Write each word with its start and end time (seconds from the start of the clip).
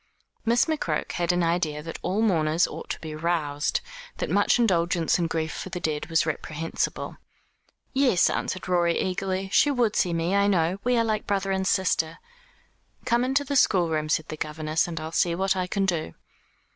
Miss 0.45 0.65
McCroke 0.65 1.11
had 1.11 1.31
an 1.31 1.43
idea 1.43 1.83
that 1.83 1.99
all 2.01 2.23
mourners 2.23 2.65
ought 2.67 2.89
to 2.89 2.99
be 3.01 3.13
roused; 3.13 3.81
that 4.17 4.31
much 4.31 4.57
indulgence 4.57 5.19
in 5.19 5.27
grief 5.27 5.51
for 5.53 5.69
the 5.69 5.79
dead 5.79 6.07
was 6.07 6.25
reprehensible. 6.25 7.17
"Yes," 7.93 8.27
answered 8.27 8.67
Rorie 8.67 8.97
eagerly, 8.99 9.49
"she 9.53 9.69
would 9.69 9.95
see 9.95 10.11
me, 10.11 10.35
I 10.35 10.47
know. 10.47 10.79
We 10.83 10.97
are 10.97 11.03
like 11.05 11.27
brother 11.27 11.51
and 11.51 11.67
sister." 11.67 12.17
"Come 13.05 13.23
into 13.23 13.43
the 13.43 13.55
schoolroom," 13.55 14.09
said 14.09 14.29
the 14.29 14.37
governess, 14.37 14.87
"and 14.87 14.99
I'll 14.99 15.11
see 15.11 15.35
what 15.35 15.55
I 15.55 15.67
can 15.67 15.85
do." 15.85 16.15